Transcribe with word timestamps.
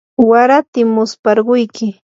waratim 0.29 0.87
musparquyki. 0.95 1.87